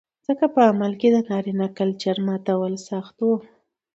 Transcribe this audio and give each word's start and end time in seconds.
ځکه 0.27 0.45
په 0.53 0.59
عمل 0.69 0.91
کې 0.99 1.07
د 1.11 1.17
نارينه 1.29 1.67
کلچر 1.77 2.17
ماتول 2.27 2.73
سخت 2.89 3.15
و 3.21 3.27